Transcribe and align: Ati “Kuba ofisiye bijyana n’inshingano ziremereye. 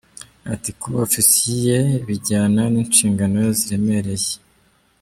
Ati 0.53 0.69
“Kuba 0.79 0.97
ofisiye 1.07 1.77
bijyana 2.07 2.61
n’inshingano 2.73 3.41
ziremereye. 3.59 4.33